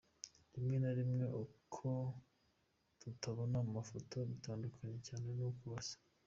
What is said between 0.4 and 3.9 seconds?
Rimwe na rimwe uko tubabona mu